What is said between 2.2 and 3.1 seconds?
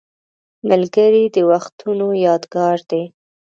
یادګار دی